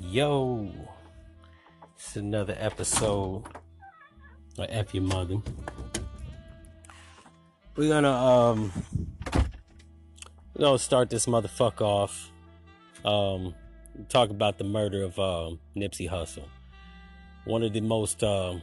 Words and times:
Yo, 0.00 0.70
it's 1.96 2.14
another 2.14 2.54
episode 2.56 3.42
of 4.56 4.66
F 4.68 4.94
Your 4.94 5.02
Mother. 5.02 5.38
We're 7.74 7.88
gonna 7.88 8.12
um 8.12 8.72
we're 10.54 10.60
gonna 10.60 10.78
start 10.78 11.10
this 11.10 11.26
motherfucker 11.26 11.80
off. 11.80 12.30
Um 13.04 13.56
talk 14.08 14.30
about 14.30 14.56
the 14.56 14.62
murder 14.62 15.02
of 15.02 15.18
um 15.18 15.58
Nipsey 15.76 16.08
Hussle. 16.08 16.46
One 17.44 17.64
of 17.64 17.72
the 17.72 17.80
most 17.80 18.22
um 18.22 18.62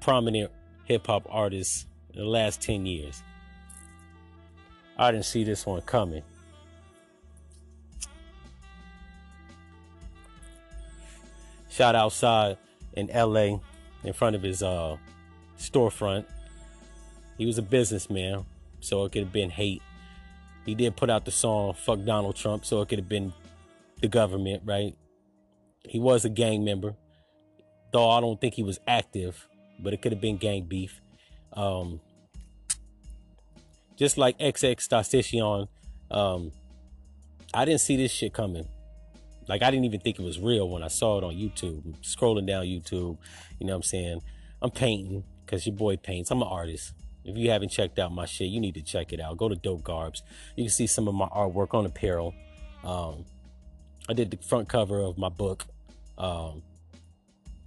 prominent 0.00 0.50
hip 0.84 1.06
hop 1.06 1.26
artists 1.28 1.84
in 2.14 2.20
the 2.20 2.26
last 2.26 2.62
ten 2.62 2.86
years. 2.86 3.22
I 4.96 5.12
didn't 5.12 5.26
see 5.26 5.44
this 5.44 5.66
one 5.66 5.82
coming. 5.82 6.22
Shot 11.72 11.94
outside 11.94 12.58
in 12.92 13.08
LA 13.08 13.58
in 14.04 14.12
front 14.12 14.36
of 14.36 14.42
his 14.42 14.62
uh, 14.62 14.96
storefront. 15.58 16.26
He 17.38 17.46
was 17.46 17.58
a 17.58 17.62
businessman, 17.62 18.44
so 18.80 19.04
it 19.04 19.12
could 19.12 19.22
have 19.22 19.32
been 19.32 19.50
hate. 19.50 19.82
He 20.66 20.74
did 20.74 20.96
put 20.96 21.10
out 21.10 21.24
the 21.24 21.30
song 21.30 21.74
Fuck 21.74 22.04
Donald 22.04 22.36
Trump, 22.36 22.64
so 22.64 22.82
it 22.82 22.88
could 22.88 22.98
have 22.98 23.08
been 23.08 23.32
the 24.00 24.08
government, 24.08 24.62
right? 24.64 24.94
He 25.88 25.98
was 25.98 26.24
a 26.24 26.28
gang 26.28 26.64
member, 26.64 26.94
though 27.92 28.10
I 28.10 28.20
don't 28.20 28.40
think 28.40 28.54
he 28.54 28.62
was 28.62 28.78
active, 28.86 29.48
but 29.80 29.92
it 29.92 30.02
could 30.02 30.12
have 30.12 30.20
been 30.20 30.36
gang 30.36 30.64
beef. 30.64 31.00
Um, 31.54 32.00
just 33.96 34.18
like 34.18 34.38
XX 34.38 34.76
Tentacion, 34.76 35.68
um, 36.10 36.52
I 37.54 37.64
didn't 37.64 37.80
see 37.80 37.96
this 37.96 38.12
shit 38.12 38.32
coming. 38.32 38.68
Like 39.52 39.60
I 39.60 39.70
didn't 39.70 39.84
even 39.84 40.00
think 40.00 40.18
it 40.18 40.22
was 40.22 40.40
real 40.40 40.66
when 40.66 40.82
I 40.82 40.88
saw 40.88 41.18
it 41.18 41.24
on 41.24 41.34
YouTube. 41.34 41.94
Scrolling 42.00 42.46
down 42.46 42.64
YouTube, 42.64 43.18
you 43.58 43.66
know 43.66 43.74
what 43.74 43.76
I'm 43.76 43.82
saying? 43.82 44.22
I'm 44.62 44.70
painting 44.70 45.24
because 45.44 45.66
your 45.66 45.76
boy 45.76 45.98
paints. 45.98 46.30
I'm 46.30 46.40
an 46.40 46.48
artist. 46.48 46.94
If 47.22 47.36
you 47.36 47.50
haven't 47.50 47.68
checked 47.68 47.98
out 47.98 48.12
my 48.12 48.24
shit, 48.24 48.48
you 48.48 48.60
need 48.60 48.72
to 48.76 48.80
check 48.80 49.12
it 49.12 49.20
out. 49.20 49.36
Go 49.36 49.50
to 49.50 49.54
Dope 49.54 49.82
Garbs. 49.82 50.22
You 50.56 50.64
can 50.64 50.70
see 50.70 50.86
some 50.86 51.06
of 51.06 51.14
my 51.14 51.26
artwork 51.26 51.74
on 51.74 51.84
apparel. 51.84 52.32
Um, 52.82 53.26
I 54.08 54.14
did 54.14 54.30
the 54.30 54.38
front 54.38 54.70
cover 54.70 55.00
of 55.00 55.18
my 55.18 55.28
book, 55.28 55.66
um, 56.16 56.62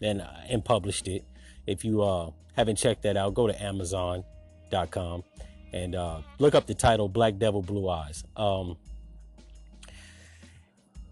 and 0.02 0.26
and 0.50 0.66
published 0.66 1.08
it. 1.08 1.24
If 1.68 1.86
you 1.86 2.02
uh, 2.02 2.32
haven't 2.56 2.78
checked 2.78 3.04
that 3.04 3.16
out, 3.16 3.36
go 3.36 3.46
to 3.46 3.64
Amazon.com 3.64 5.24
and 5.72 5.94
uh, 5.94 6.22
look 6.40 6.56
up 6.56 6.66
the 6.66 6.74
title 6.74 7.08
"Black 7.08 7.38
Devil 7.38 7.62
Blue 7.62 7.88
Eyes." 7.88 8.24
Um, 8.36 8.76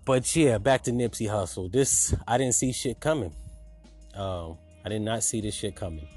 but 0.06 0.36
yeah, 0.36 0.58
back 0.58 0.84
to 0.84 0.92
Nipsey 0.92 1.28
Hussle. 1.28 1.72
This 1.72 2.14
I 2.28 2.38
didn't 2.38 2.56
see 2.56 2.72
shit 2.72 3.00
coming. 3.00 3.34
Um, 4.16 4.58
I 4.86 4.90
did 4.90 5.02
not 5.02 5.24
see 5.24 5.42
this 5.42 5.56
shit 5.56 5.76
coming. 5.76 6.08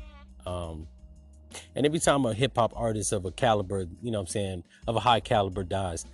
Um, 0.45 0.89
and 1.75 1.87
every 1.87 1.99
time 1.99 2.25
a 2.27 2.35
hip 2.35 2.53
hop 2.57 2.73
artist 2.77 3.13
of 3.13 3.25
a 3.25 3.31
caliber, 3.31 3.87
you 4.03 4.11
know 4.11 4.19
what 4.19 4.29
I'm 4.29 4.33
saying, 4.33 4.65
of 4.87 4.97
a 4.97 5.01
high 5.01 5.21
caliber 5.21 5.65
dies, 5.65 6.05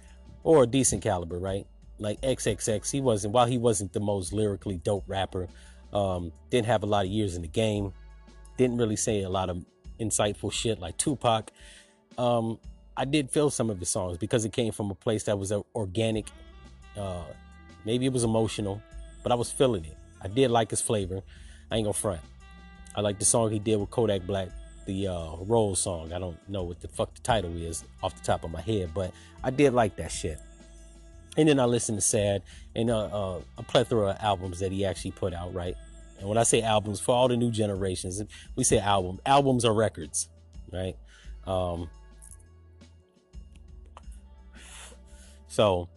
or 0.44 0.64
a 0.64 0.66
decent 0.66 1.02
caliber, 1.02 1.38
right? 1.38 1.66
Like 1.98 2.20
XXX, 2.20 2.90
he 2.90 3.00
wasn't, 3.00 3.34
while 3.34 3.46
he 3.46 3.58
wasn't 3.58 3.92
the 3.92 4.00
most 4.00 4.32
lyrically 4.32 4.78
dope 4.78 5.04
rapper, 5.06 5.48
um, 5.92 6.32
didn't 6.50 6.66
have 6.66 6.82
a 6.82 6.86
lot 6.86 7.04
of 7.04 7.10
years 7.10 7.36
in 7.36 7.42
the 7.42 7.48
game, 7.48 7.92
didn't 8.56 8.76
really 8.76 8.96
say 8.96 9.22
a 9.22 9.28
lot 9.28 9.50
of 9.50 9.64
insightful 10.00 10.52
shit 10.52 10.78
like 10.78 10.96
Tupac. 10.96 11.50
Um, 12.18 12.58
I 12.96 13.04
did 13.04 13.30
feel 13.30 13.50
some 13.50 13.70
of 13.70 13.78
his 13.78 13.88
songs 13.88 14.18
because 14.18 14.44
it 14.44 14.52
came 14.52 14.72
from 14.72 14.90
a 14.90 14.94
place 14.94 15.24
that 15.24 15.38
was 15.38 15.52
organic, 15.74 16.26
uh, 16.96 17.24
Maybe 17.84 18.06
it 18.06 18.12
was 18.12 18.24
emotional, 18.24 18.82
but 19.22 19.32
I 19.32 19.34
was 19.34 19.50
feeling 19.50 19.84
it. 19.84 19.96
I 20.20 20.28
did 20.28 20.50
like 20.50 20.70
his 20.70 20.80
flavor. 20.80 21.22
I 21.70 21.76
ain't 21.76 21.84
gonna 21.84 21.94
front. 21.94 22.20
I 22.94 23.00
like 23.00 23.18
the 23.18 23.24
song 23.24 23.50
he 23.50 23.58
did 23.58 23.76
with 23.76 23.90
Kodak 23.90 24.26
Black, 24.26 24.48
the 24.86 25.08
uh, 25.08 25.74
song. 25.74 26.12
I 26.12 26.18
don't 26.18 26.36
know 26.48 26.62
what 26.62 26.80
the 26.80 26.88
fuck 26.88 27.14
the 27.14 27.20
title 27.22 27.56
is 27.56 27.84
off 28.02 28.14
the 28.14 28.24
top 28.24 28.44
of 28.44 28.50
my 28.50 28.60
head, 28.60 28.90
but 28.94 29.12
I 29.42 29.50
did 29.50 29.72
like 29.72 29.96
that 29.96 30.12
shit. 30.12 30.38
And 31.36 31.48
then 31.48 31.58
I 31.58 31.64
listened 31.64 31.96
to 31.96 32.02
Sad 32.02 32.42
and 32.76 32.90
uh, 32.90 33.06
uh, 33.06 33.40
a 33.56 33.62
plethora 33.62 34.10
of 34.10 34.16
albums 34.20 34.60
that 34.60 34.70
he 34.70 34.84
actually 34.84 35.12
put 35.12 35.32
out, 35.32 35.54
right? 35.54 35.74
And 36.18 36.28
when 36.28 36.36
I 36.38 36.42
say 36.42 36.62
albums, 36.62 37.00
for 37.00 37.14
all 37.14 37.26
the 37.26 37.36
new 37.36 37.50
generations, 37.50 38.22
we 38.54 38.64
say 38.64 38.78
album. 38.78 39.18
Albums 39.24 39.64
are 39.64 39.72
records, 39.72 40.28
right? 40.70 40.96
Um, 41.46 41.88
so, 45.48 45.88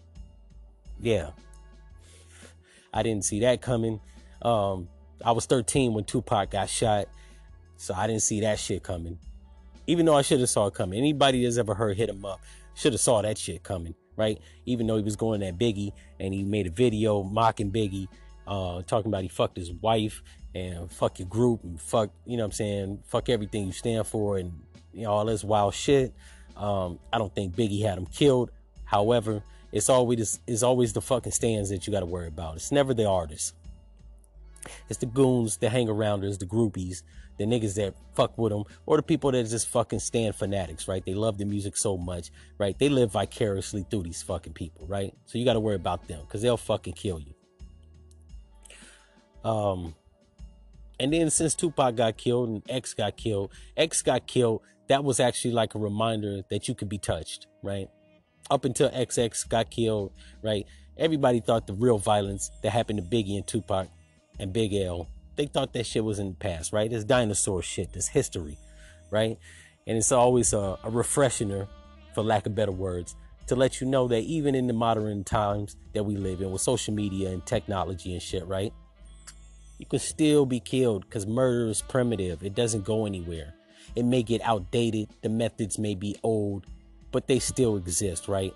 yeah, 1.02 1.32
I 2.96 3.04
didn't 3.04 3.26
see 3.26 3.42
that 3.42 3.62
coming. 3.62 4.00
Um, 4.42 4.88
I 5.24 5.34
was 5.34 5.46
13 5.46 5.94
when 5.94 6.06
Tupac 6.06 6.50
got 6.50 6.70
shot, 6.70 7.10
so 7.76 7.94
I 7.94 8.08
didn't 8.08 8.22
see 8.22 8.40
that 8.42 8.58
shit 8.58 8.84
coming. 8.84 9.20
Even 9.86 10.06
though 10.06 10.16
I 10.16 10.22
should 10.22 10.40
have 10.40 10.50
saw 10.50 10.68
it 10.68 10.74
coming. 10.74 10.98
Anybody 10.98 11.44
that's 11.44 11.58
ever 11.58 11.76
heard 11.76 11.98
"Hit 11.98 12.10
'Em 12.10 12.26
Up" 12.26 12.40
should 12.74 12.94
have 12.94 13.02
saw 13.02 13.22
that 13.22 13.38
shit 13.38 13.64
coming, 13.64 13.94
right? 14.16 14.40
Even 14.66 14.88
though 14.88 14.96
he 14.96 15.04
was 15.04 15.16
going 15.16 15.44
at 15.44 15.60
Biggie 15.60 15.92
and 16.20 16.34
he 16.34 16.44
made 16.44 16.68
a 16.68 16.72
video 16.72 17.22
mocking 17.22 17.72
Biggie, 17.72 18.08
uh, 18.48 18.82
talking 18.84 19.10
about 19.12 19.24
he 19.24 19.28
fucked 19.28 19.58
his 19.58 19.72
wife 19.74 20.24
and 20.56 20.90
fuck 20.90 21.20
your 21.20 21.28
group 21.28 21.64
and 21.64 21.80
fuck, 21.80 22.10
you 22.26 22.38
know 22.38 22.44
what 22.44 22.48
I'm 22.48 22.52
saying, 22.54 23.00
fuck 23.06 23.30
everything 23.30 23.68
you 23.68 23.74
stand 23.74 24.08
for 24.08 24.38
and 24.38 24.54
you 24.94 25.04
know 25.04 25.12
all 25.12 25.26
this 25.26 25.44
wild 25.44 25.74
shit. 25.74 26.14
Um, 26.56 27.00
I 27.12 27.18
don't 27.18 27.34
think 27.36 27.56
Biggie 27.56 27.82
had 27.82 27.98
him 27.98 28.06
killed. 28.06 28.52
However, 28.86 29.44
it's 29.76 29.90
always 29.90 30.40
it's 30.48 30.64
always 30.64 30.94
the 30.94 31.02
fucking 31.02 31.34
stans 31.34 31.68
that 31.70 31.86
you 31.86 31.92
got 31.92 32.00
to 32.00 32.06
worry 32.06 32.30
about. 32.30 32.56
It's 32.56 32.72
never 32.72 32.94
the 32.94 33.06
artists. 33.06 33.52
It's 34.90 35.00
the 35.00 35.06
goons, 35.06 35.58
the 35.58 35.70
hang 35.70 35.88
arounders, 35.88 36.40
the 36.40 36.46
groupies, 36.46 37.04
the 37.38 37.44
niggas 37.44 37.76
that 37.76 37.94
fuck 38.14 38.38
with 38.38 38.54
them, 38.54 38.64
or 38.86 38.96
the 38.96 39.04
people 39.04 39.32
that 39.34 39.44
just 39.44 39.68
fucking 39.68 40.00
stand 40.00 40.34
fanatics, 40.34 40.88
right? 40.88 41.06
They 41.06 41.14
love 41.14 41.38
the 41.38 41.44
music 41.44 41.76
so 41.76 41.98
much, 41.98 42.32
right? 42.58 42.80
They 42.80 42.88
live 42.88 43.12
vicariously 43.12 43.86
through 43.92 44.04
these 44.04 44.24
fucking 44.24 44.54
people, 44.54 44.88
right? 44.88 45.14
So 45.26 45.38
you 45.38 45.44
got 45.44 45.54
to 45.54 45.60
worry 45.60 45.76
about 45.76 46.08
them 46.08 46.22
because 46.22 46.42
they'll 46.42 46.56
fucking 46.56 46.94
kill 46.94 47.20
you. 47.20 47.34
Um, 49.48 49.94
and 51.02 51.12
then 51.12 51.30
since 51.30 51.54
Tupac 51.54 51.98
got 51.98 52.16
killed 52.16 52.48
and 52.48 52.64
X 52.70 52.94
got 52.94 53.18
killed, 53.18 53.52
X 53.76 54.02
got 54.02 54.26
killed. 54.26 54.62
That 54.88 55.04
was 55.04 55.20
actually 55.20 55.52
like 55.52 55.76
a 55.76 55.80
reminder 55.80 56.44
that 56.50 56.70
you 56.70 56.76
could 56.76 56.88
be 56.88 56.98
touched, 56.98 57.48
right? 57.62 57.90
Up 58.50 58.66
until 58.66 58.90
XX 58.90 59.48
got 59.50 59.70
killed, 59.70 60.12
right? 60.42 60.66
Everybody 60.98 61.40
thought 61.40 61.68
the 61.68 61.74
real 61.74 61.98
violence 61.98 62.52
that 62.62 62.72
happened 62.72 63.00
to 63.00 63.04
Biggie 63.04 63.36
and 63.36 63.46
Tupac 63.46 63.88
and 64.40 64.54
Big 64.54 64.74
L, 64.74 65.08
they 65.36 65.46
thought 65.46 65.74
that 65.74 65.86
shit 65.86 66.04
was 66.04 66.20
in 66.20 66.30
the 66.30 66.36
past, 66.36 66.72
right? 66.72 66.92
It's 66.92 67.04
dinosaur 67.04 67.62
shit, 67.62 67.94
this 67.94 68.08
history, 68.08 68.58
right? 69.12 69.38
And 69.88 69.98
it's 69.98 70.12
always 70.12 70.54
a, 70.54 70.78
a 70.84 70.92
refreshener, 70.92 71.68
for 72.14 72.24
lack 72.24 72.46
of 72.46 72.56
better 72.56 72.72
words, 72.72 73.16
to 73.48 73.56
let 73.56 73.82
you 73.82 73.88
know 73.88 74.08
that 74.08 74.22
even 74.22 74.56
in 74.56 74.68
the 74.68 74.74
modern 74.74 75.24
times 75.24 75.76
that 75.94 76.04
we 76.04 76.16
live 76.16 76.42
in 76.42 76.52
with 76.52 76.62
social 76.62 76.94
media 76.94 77.30
and 77.30 77.46
technology 77.46 78.14
and 78.14 78.22
shit, 78.22 78.46
right? 78.48 78.74
You 79.78 79.86
can 79.86 80.00
still 80.00 80.46
be 80.46 80.60
killed 80.60 81.06
because 81.06 81.28
murder 81.28 81.68
is 81.68 81.82
primitive. 81.82 82.44
It 82.44 82.56
doesn't 82.56 82.86
go 82.86 83.06
anywhere. 83.06 83.54
It 83.96 84.04
may 84.04 84.24
get 84.24 84.42
outdated. 84.42 85.10
The 85.22 85.30
methods 85.30 85.78
may 85.78 85.96
be 85.96 86.16
old 86.24 86.66
but 87.16 87.28
they 87.28 87.40
still 87.40 87.78
exist, 87.78 88.28
right? 88.28 88.54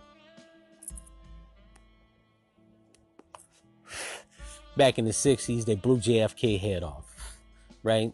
Back 4.75 4.99
in 4.99 5.05
the 5.05 5.11
60s, 5.11 5.63
they 5.63 5.75
blew 5.75 5.97
JFK 5.97 6.59
head 6.59 6.83
off, 6.83 7.05
right? 7.83 8.11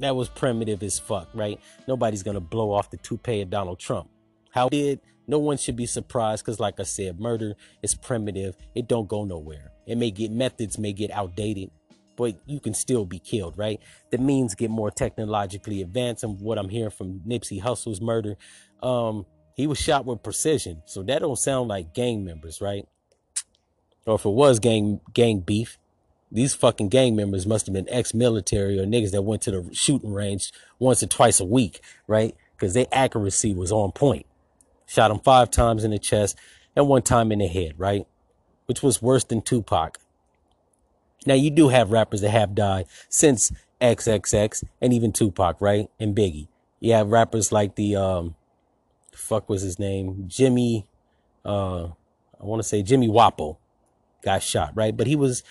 That 0.00 0.14
was 0.14 0.28
primitive 0.28 0.82
as 0.82 0.98
fuck, 0.98 1.30
right? 1.32 1.58
Nobody's 1.88 2.22
gonna 2.22 2.40
blow 2.40 2.72
off 2.72 2.90
the 2.90 2.98
toupee 2.98 3.40
of 3.40 3.48
Donald 3.48 3.78
Trump. 3.78 4.10
How 4.50 4.68
did? 4.68 5.00
No 5.26 5.38
one 5.38 5.56
should 5.56 5.76
be 5.76 5.86
surprised 5.86 6.44
because, 6.44 6.60
like 6.60 6.78
I 6.78 6.82
said, 6.82 7.18
murder 7.18 7.54
is 7.82 7.94
primitive. 7.94 8.54
It 8.74 8.86
don't 8.86 9.08
go 9.08 9.24
nowhere. 9.24 9.72
It 9.86 9.96
may 9.96 10.10
get 10.10 10.30
methods 10.30 10.76
may 10.76 10.92
get 10.92 11.10
outdated, 11.10 11.70
but 12.16 12.36
you 12.46 12.60
can 12.60 12.74
still 12.74 13.04
be 13.04 13.18
killed, 13.18 13.56
right? 13.56 13.80
The 14.10 14.18
means 14.18 14.54
get 14.54 14.70
more 14.70 14.90
technologically 14.90 15.80
advanced. 15.82 16.24
And 16.24 16.40
what 16.40 16.58
I'm 16.58 16.68
hearing 16.68 16.90
from 16.90 17.20
Nipsey 17.20 17.60
Hussle's 17.60 18.00
murder, 18.00 18.36
um, 18.84 19.26
he 19.54 19.66
was 19.66 19.78
shot 19.78 20.04
with 20.04 20.22
precision. 20.22 20.82
So 20.86 21.02
that 21.04 21.20
don't 21.20 21.36
sound 21.36 21.68
like 21.68 21.94
gang 21.94 22.24
members, 22.24 22.60
right? 22.60 22.86
Or 24.06 24.16
if 24.16 24.24
it 24.24 24.30
was 24.30 24.58
gang 24.58 25.00
gang 25.12 25.40
beef, 25.40 25.78
these 26.30 26.54
fucking 26.54 26.88
gang 26.88 27.16
members 27.16 27.46
must 27.46 27.66
have 27.66 27.72
been 27.72 27.88
ex-military 27.88 28.78
or 28.78 28.84
niggas 28.84 29.12
that 29.12 29.22
went 29.22 29.42
to 29.42 29.50
the 29.50 29.70
shooting 29.72 30.12
range 30.12 30.52
once 30.78 31.02
or 31.02 31.06
twice 31.06 31.40
a 31.40 31.44
week, 31.44 31.80
right? 32.06 32.36
Because 32.56 32.74
their 32.74 32.86
accuracy 32.92 33.54
was 33.54 33.72
on 33.72 33.92
point. 33.92 34.26
Shot 34.86 35.10
him 35.10 35.20
five 35.20 35.50
times 35.50 35.84
in 35.84 35.90
the 35.90 35.98
chest 35.98 36.36
and 36.76 36.88
one 36.88 37.02
time 37.02 37.32
in 37.32 37.38
the 37.38 37.46
head, 37.46 37.74
right? 37.78 38.06
Which 38.66 38.82
was 38.82 39.00
worse 39.00 39.24
than 39.24 39.42
Tupac. 39.42 39.98
Now 41.24 41.34
you 41.34 41.50
do 41.50 41.68
have 41.68 41.92
rappers 41.92 42.20
that 42.20 42.30
have 42.30 42.54
died 42.54 42.86
since 43.08 43.50
XXX 43.80 44.64
and 44.80 44.92
even 44.92 45.12
Tupac, 45.12 45.60
right? 45.60 45.88
And 45.98 46.14
Biggie. 46.14 46.48
You 46.80 46.92
have 46.92 47.08
rappers 47.08 47.50
like 47.52 47.76
the 47.76 47.96
um 47.96 48.34
fuck 49.16 49.48
was 49.48 49.62
his 49.62 49.78
name? 49.78 50.24
Jimmy 50.28 50.86
uh 51.44 51.88
I 52.44 52.46
want 52.46 52.60
to 52.60 52.68
say 52.68 52.82
Jimmy 52.82 53.08
Wopo. 53.08 53.56
got 54.22 54.42
shot, 54.42 54.72
right? 54.74 54.94
But 54.94 55.06
he 55.06 55.16
was, 55.16 55.42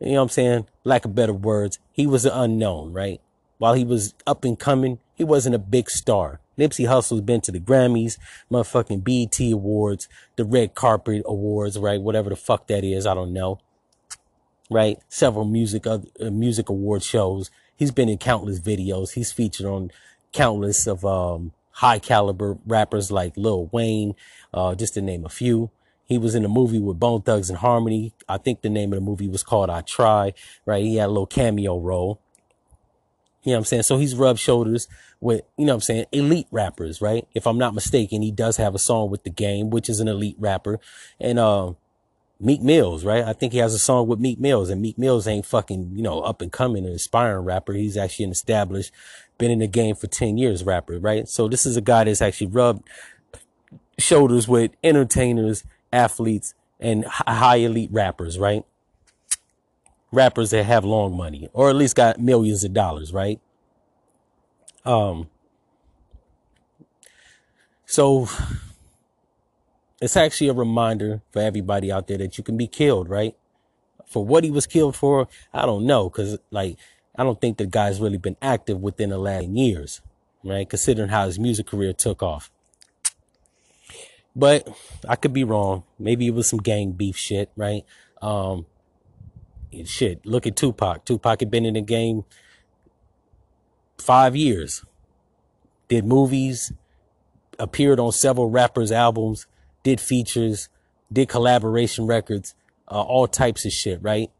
you 0.00 0.12
know 0.12 0.16
what 0.16 0.22
I'm 0.22 0.28
saying? 0.28 0.66
Lack 0.84 1.04
of 1.04 1.14
better 1.14 1.32
words, 1.32 1.80
he 1.90 2.06
was 2.06 2.24
an 2.24 2.32
unknown, 2.32 2.92
right? 2.92 3.20
While 3.58 3.74
he 3.74 3.84
was 3.84 4.14
up 4.26 4.44
and 4.44 4.58
coming, 4.58 5.00
he 5.14 5.24
wasn't 5.24 5.56
a 5.56 5.58
big 5.58 5.90
star. 5.90 6.40
Nipsey 6.58 6.86
Hussle's 6.86 7.20
been 7.20 7.40
to 7.42 7.52
the 7.52 7.58
Grammys, 7.58 8.16
motherfucking 8.50 9.02
BET 9.02 9.52
Awards, 9.52 10.08
the 10.36 10.44
Red 10.44 10.74
Carpet 10.74 11.22
Awards, 11.26 11.78
right? 11.78 12.00
Whatever 12.00 12.30
the 12.30 12.36
fuck 12.36 12.66
that 12.68 12.84
is, 12.84 13.06
I 13.06 13.14
don't 13.14 13.32
know. 13.32 13.58
Right? 14.70 14.98
Several 15.08 15.44
music 15.44 15.86
uh, 15.86 15.98
music 16.20 16.68
award 16.68 17.02
shows. 17.02 17.50
He's 17.76 17.90
been 17.90 18.08
in 18.08 18.18
countless 18.18 18.58
videos. 18.58 19.12
He's 19.12 19.32
featured 19.32 19.66
on 19.66 19.90
countless 20.32 20.86
of 20.86 21.04
um, 21.04 21.52
high 21.76 21.98
caliber 21.98 22.56
rappers 22.66 23.10
like 23.10 23.36
Lil 23.36 23.68
Wayne, 23.70 24.14
uh, 24.54 24.74
just 24.74 24.94
to 24.94 25.02
name 25.02 25.26
a 25.26 25.28
few. 25.28 25.70
He 26.06 26.16
was 26.16 26.34
in 26.34 26.44
a 26.44 26.48
movie 26.48 26.80
with 26.80 26.98
Bone 26.98 27.20
Thugs-n-Harmony. 27.20 28.14
I 28.26 28.38
think 28.38 28.62
the 28.62 28.70
name 28.70 28.94
of 28.94 28.98
the 28.98 29.04
movie 29.04 29.28
was 29.28 29.42
called 29.42 29.68
I 29.68 29.82
Try, 29.82 30.32
right? 30.64 30.82
He 30.82 30.96
had 30.96 31.06
a 31.06 31.08
little 31.08 31.26
cameo 31.26 31.78
role. 31.78 32.18
You 33.42 33.52
know 33.52 33.58
what 33.58 33.58
I'm 33.58 33.64
saying? 33.66 33.82
So 33.82 33.98
he's 33.98 34.14
rubbed 34.14 34.40
shoulders 34.40 34.88
with, 35.20 35.42
you 35.58 35.66
know 35.66 35.72
what 35.72 35.76
I'm 35.76 35.80
saying, 35.82 36.06
elite 36.12 36.46
rappers, 36.50 37.02
right? 37.02 37.28
If 37.34 37.46
I'm 37.46 37.58
not 37.58 37.74
mistaken, 37.74 38.22
he 38.22 38.30
does 38.30 38.56
have 38.56 38.74
a 38.74 38.78
song 38.78 39.10
with 39.10 39.24
the 39.24 39.30
game, 39.30 39.68
which 39.68 39.90
is 39.90 40.00
an 40.00 40.08
elite 40.08 40.36
rapper. 40.38 40.80
And, 41.20 41.38
uh, 41.38 41.74
Meek 42.38 42.60
Mills, 42.60 43.02
right? 43.02 43.24
I 43.24 43.32
think 43.32 43.54
he 43.54 43.60
has 43.60 43.72
a 43.72 43.78
song 43.78 44.08
with 44.08 44.20
Meek 44.20 44.38
Mills 44.38 44.68
and 44.68 44.82
Meek 44.82 44.98
Mills 44.98 45.26
ain't 45.26 45.46
fucking, 45.46 45.92
you 45.94 46.02
know, 46.02 46.20
up 46.20 46.42
and 46.42 46.52
coming 46.52 46.84
and 46.84 46.94
aspiring 46.94 47.46
rapper. 47.46 47.72
He's 47.72 47.96
actually 47.96 48.26
an 48.26 48.30
established, 48.30 48.92
been 49.38 49.50
in 49.50 49.58
the 49.58 49.66
game 49.66 49.94
for 49.94 50.06
10 50.06 50.38
years 50.38 50.64
rapper, 50.64 50.98
right? 50.98 51.28
So 51.28 51.48
this 51.48 51.66
is 51.66 51.76
a 51.76 51.80
guy 51.80 52.04
that's 52.04 52.22
actually 52.22 52.48
rubbed 52.48 52.88
shoulders 53.98 54.48
with 54.48 54.72
entertainers, 54.82 55.64
athletes, 55.92 56.54
and 56.78 57.04
high 57.06 57.56
elite 57.56 57.90
rappers, 57.92 58.38
right? 58.38 58.64
rappers 60.12 60.50
that 60.50 60.64
have 60.64 60.84
long 60.84 61.16
money 61.16 61.48
or 61.52 61.68
at 61.68 61.76
least 61.76 61.94
got 61.96 62.18
millions 62.18 62.64
of 62.64 62.72
dollars, 62.72 63.12
right? 63.12 63.40
Um, 64.84 65.28
so 67.84 68.28
it's 70.00 70.16
actually 70.16 70.48
a 70.48 70.54
reminder 70.54 71.22
for 71.30 71.42
everybody 71.42 71.90
out 71.90 72.06
there 72.06 72.18
that 72.18 72.38
you 72.38 72.44
can 72.44 72.56
be 72.56 72.66
killed, 72.66 73.08
right? 73.08 73.36
For 74.06 74.24
what 74.24 74.44
he 74.44 74.50
was 74.50 74.66
killed 74.66 74.96
for, 74.96 75.28
I 75.52 75.66
don't 75.66 75.84
know, 75.86 76.08
cause 76.08 76.38
like, 76.50 76.76
I 77.18 77.24
don't 77.24 77.40
think 77.40 77.58
the 77.58 77.66
guy's 77.66 78.00
really 78.00 78.18
been 78.18 78.36
active 78.42 78.80
within 78.80 79.10
the 79.10 79.18
last 79.18 79.46
years, 79.46 80.00
right? 80.44 80.68
Considering 80.68 81.08
how 81.08 81.26
his 81.26 81.38
music 81.38 81.66
career 81.66 81.92
took 81.92 82.22
off. 82.22 82.50
But 84.34 84.68
I 85.08 85.16
could 85.16 85.32
be 85.32 85.44
wrong. 85.44 85.84
Maybe 85.98 86.26
it 86.26 86.34
was 86.34 86.48
some 86.48 86.58
gang 86.58 86.92
beef 86.92 87.16
shit, 87.16 87.50
right? 87.56 87.84
Um, 88.20 88.66
shit, 89.84 90.24
look 90.26 90.46
at 90.46 90.56
Tupac. 90.56 91.04
Tupac 91.06 91.40
had 91.40 91.50
been 91.50 91.64
in 91.64 91.74
the 91.74 91.80
game 91.80 92.24
five 93.98 94.36
years, 94.36 94.84
did 95.88 96.04
movies, 96.04 96.72
appeared 97.58 97.98
on 97.98 98.12
several 98.12 98.50
rappers' 98.50 98.92
albums, 98.92 99.46
did 99.82 100.00
features, 100.00 100.68
did 101.10 101.28
collaboration 101.28 102.06
records, 102.06 102.54
uh, 102.88 103.00
all 103.00 103.26
types 103.26 103.64
of 103.64 103.72
shit, 103.72 104.02
right? 104.02 104.30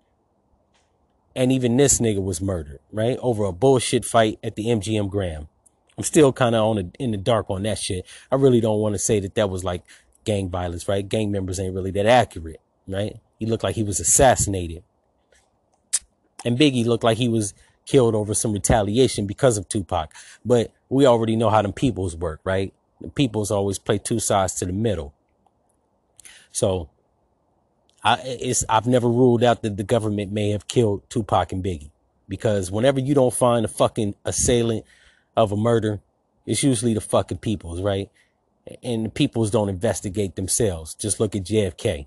And 1.36 1.52
even 1.52 1.76
this 1.76 2.00
nigga 2.00 2.22
was 2.22 2.40
murdered, 2.40 2.80
right? 2.90 3.18
Over 3.20 3.44
a 3.44 3.52
bullshit 3.52 4.04
fight 4.04 4.40
at 4.42 4.56
the 4.56 4.66
MGM 4.66 5.10
Grand. 5.10 5.46
I'm 5.96 6.04
still 6.04 6.32
kind 6.32 6.56
of 6.56 6.64
on 6.64 6.76
the, 6.76 6.90
in 6.98 7.12
the 7.12 7.18
dark 7.18 7.50
on 7.50 7.62
that 7.64 7.78
shit. 7.78 8.06
I 8.32 8.36
really 8.36 8.60
don't 8.60 8.80
want 8.80 8.94
to 8.94 8.98
say 8.98 9.20
that 9.20 9.36
that 9.36 9.50
was 9.50 9.62
like 9.62 9.84
gang 10.24 10.50
violence, 10.50 10.88
right? 10.88 11.08
Gang 11.08 11.30
members 11.30 11.60
ain't 11.60 11.74
really 11.74 11.92
that 11.92 12.06
accurate, 12.06 12.60
right? 12.88 13.16
He 13.38 13.46
looked 13.46 13.64
like 13.64 13.76
he 13.76 13.84
was 13.84 14.00
assassinated 14.00 14.82
and 16.46 16.58
Biggie 16.58 16.86
looked 16.86 17.04
like 17.04 17.18
he 17.18 17.28
was 17.28 17.54
killed 17.86 18.14
over 18.14 18.34
some 18.34 18.52
retaliation 18.52 19.26
because 19.26 19.58
of 19.58 19.68
Tupac. 19.68 20.14
But 20.44 20.72
we 20.88 21.06
already 21.06 21.36
know 21.36 21.50
how 21.50 21.62
them 21.62 21.72
peoples 21.72 22.16
work, 22.16 22.40
right? 22.44 22.72
The 23.00 23.08
peoples 23.08 23.50
always 23.50 23.78
play 23.78 23.98
two 23.98 24.20
sides 24.20 24.54
to 24.54 24.64
the 24.64 24.72
middle. 24.72 25.12
So 26.52 26.88
I 28.06 28.20
it's 28.24 28.64
I've 28.68 28.86
never 28.86 29.08
ruled 29.08 29.42
out 29.42 29.62
that 29.62 29.76
the 29.76 29.82
government 29.82 30.30
may 30.30 30.50
have 30.50 30.68
killed 30.68 31.02
Tupac 31.10 31.50
and 31.50 31.62
Biggie. 31.62 31.90
Because 32.28 32.70
whenever 32.70 33.00
you 33.00 33.14
don't 33.14 33.34
find 33.34 33.64
a 33.64 33.68
fucking 33.68 34.14
assailant 34.24 34.84
of 35.36 35.50
a 35.52 35.56
murder, 35.56 36.00
it's 36.46 36.62
usually 36.62 36.94
the 36.94 37.00
fucking 37.00 37.38
peoples, 37.38 37.82
right? 37.82 38.10
And 38.82 39.06
the 39.06 39.10
peoples 39.10 39.50
don't 39.50 39.68
investigate 39.68 40.36
themselves. 40.36 40.94
Just 40.94 41.18
look 41.18 41.34
at 41.34 41.44
JFK. 41.44 42.06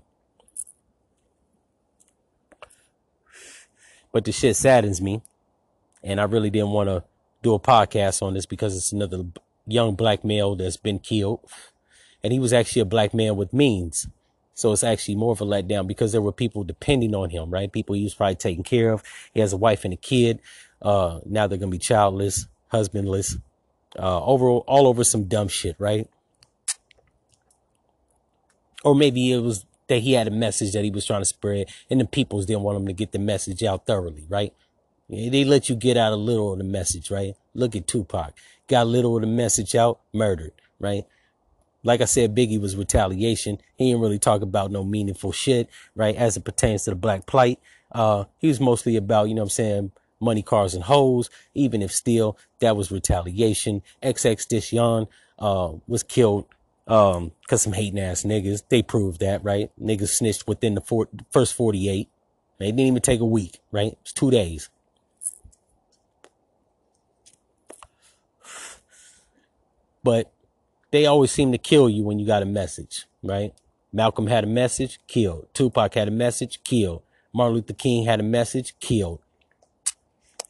But 4.12 4.24
the 4.24 4.32
shit 4.32 4.56
saddens 4.56 5.00
me. 5.00 5.22
And 6.02 6.18
I 6.18 6.24
really 6.24 6.50
didn't 6.50 6.70
want 6.70 6.88
to 6.88 7.04
do 7.42 7.54
a 7.54 7.60
podcast 7.60 8.22
on 8.22 8.34
this 8.34 8.46
because 8.46 8.74
it's 8.76 8.92
another 8.92 9.24
young 9.66 9.94
black 9.94 10.24
male 10.24 10.56
that's 10.56 10.78
been 10.78 10.98
killed. 10.98 11.40
And 12.22 12.32
he 12.32 12.38
was 12.38 12.54
actually 12.54 12.82
a 12.82 12.86
black 12.86 13.12
man 13.12 13.36
with 13.36 13.52
means. 13.52 14.08
So 14.60 14.72
it's 14.72 14.84
actually 14.84 15.14
more 15.14 15.32
of 15.32 15.40
a 15.40 15.46
letdown 15.46 15.86
because 15.86 16.12
there 16.12 16.20
were 16.20 16.32
people 16.32 16.64
depending 16.64 17.14
on 17.14 17.30
him, 17.30 17.50
right? 17.50 17.72
People 17.72 17.94
he 17.94 18.04
was 18.04 18.14
probably 18.14 18.34
taking 18.34 18.62
care 18.62 18.92
of. 18.92 19.02
He 19.32 19.40
has 19.40 19.54
a 19.54 19.56
wife 19.56 19.86
and 19.86 19.94
a 19.94 19.96
kid. 19.96 20.40
Uh, 20.82 21.20
now 21.24 21.46
they're 21.46 21.56
going 21.56 21.70
to 21.70 21.74
be 21.74 21.78
childless, 21.78 22.46
husbandless, 22.68 23.38
uh, 23.98 24.22
over, 24.22 24.50
all 24.50 24.86
over 24.86 25.02
some 25.02 25.24
dumb 25.24 25.48
shit, 25.48 25.76
right? 25.78 26.08
Or 28.84 28.94
maybe 28.94 29.32
it 29.32 29.40
was 29.40 29.64
that 29.88 30.00
he 30.00 30.12
had 30.12 30.28
a 30.28 30.30
message 30.30 30.72
that 30.74 30.84
he 30.84 30.90
was 30.90 31.06
trying 31.06 31.22
to 31.22 31.26
spread 31.26 31.68
and 31.88 31.98
the 31.98 32.04
peoples 32.04 32.44
didn't 32.44 32.62
want 32.62 32.76
him 32.76 32.86
to 32.86 32.92
get 32.92 33.12
the 33.12 33.18
message 33.18 33.62
out 33.62 33.86
thoroughly, 33.86 34.26
right? 34.28 34.52
They 35.08 35.42
let 35.42 35.70
you 35.70 35.74
get 35.74 35.96
out 35.96 36.12
a 36.12 36.16
little 36.16 36.52
of 36.52 36.58
the 36.58 36.64
message, 36.64 37.10
right? 37.10 37.34
Look 37.54 37.74
at 37.74 37.86
Tupac. 37.86 38.34
Got 38.68 38.88
little 38.88 39.16
of 39.16 39.22
the 39.22 39.26
message 39.26 39.74
out, 39.74 40.00
murdered, 40.12 40.52
right? 40.78 41.04
Like 41.82 42.00
I 42.00 42.04
said, 42.04 42.34
Biggie 42.34 42.60
was 42.60 42.76
retaliation. 42.76 43.58
He 43.76 43.86
didn't 43.90 44.02
really 44.02 44.18
talk 44.18 44.42
about 44.42 44.70
no 44.70 44.84
meaningful 44.84 45.32
shit, 45.32 45.68
right? 45.94 46.14
As 46.14 46.36
it 46.36 46.44
pertains 46.44 46.84
to 46.84 46.90
the 46.90 46.96
black 46.96 47.26
plight. 47.26 47.58
Uh, 47.92 48.24
he 48.38 48.48
was 48.48 48.60
mostly 48.60 48.96
about, 48.96 49.28
you 49.28 49.34
know 49.34 49.42
what 49.42 49.46
I'm 49.46 49.50
saying, 49.50 49.92
money, 50.20 50.42
cars, 50.42 50.74
and 50.74 50.84
hoes. 50.84 51.30
Even 51.54 51.82
if 51.82 51.92
still, 51.92 52.36
that 52.60 52.76
was 52.76 52.90
retaliation. 52.90 53.82
XXXTentacion, 54.02 55.08
uh, 55.38 55.72
was 55.86 56.02
killed 56.02 56.46
um, 56.90 57.30
cause 57.46 57.62
some 57.62 57.72
hating 57.72 58.00
ass 58.00 58.24
niggas, 58.24 58.64
they 58.68 58.82
proved 58.82 59.20
that, 59.20 59.44
right? 59.44 59.70
Niggas 59.80 60.08
snitched 60.08 60.48
within 60.48 60.74
the 60.74 60.80
four, 60.80 61.08
first 61.30 61.54
48. 61.54 62.08
They 62.58 62.66
didn't 62.66 62.80
even 62.80 63.00
take 63.00 63.20
a 63.20 63.24
week, 63.24 63.60
right? 63.70 63.96
It's 64.02 64.12
two 64.12 64.30
days. 64.32 64.68
But 70.02 70.32
they 70.90 71.06
always 71.06 71.30
seem 71.30 71.52
to 71.52 71.58
kill 71.58 71.88
you 71.88 72.02
when 72.02 72.18
you 72.18 72.26
got 72.26 72.42
a 72.42 72.46
message, 72.46 73.06
right? 73.22 73.52
Malcolm 73.92 74.26
had 74.28 74.44
a 74.44 74.48
message, 74.48 74.98
killed. 75.06 75.48
Tupac 75.52 75.94
had 75.94 76.08
a 76.08 76.12
message, 76.12 76.62
killed. 76.64 77.02
Martin 77.32 77.56
Luther 77.56 77.74
King 77.74 78.04
had 78.04 78.20
a 78.20 78.24
message, 78.24 78.74
killed. 78.80 79.20